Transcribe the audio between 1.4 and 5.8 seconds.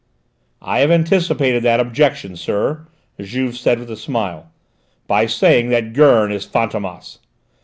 that objection, sir," Juve said with a smile, "by saying